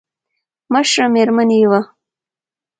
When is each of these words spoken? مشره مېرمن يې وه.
مشره 0.73 1.05
مېرمن 1.13 1.49
يې 1.57 1.63
وه. 1.69 1.81